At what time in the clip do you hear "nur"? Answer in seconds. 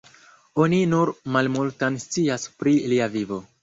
0.93-1.13